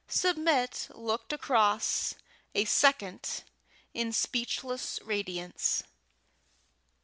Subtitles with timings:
[0.07, 2.15] Submit looked across
[2.55, 3.43] a second
[3.93, 5.83] in speechless radiance.